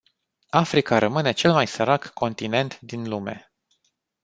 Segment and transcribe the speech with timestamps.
[0.51, 3.51] Africa rămâne cel mai sărac continent din lume.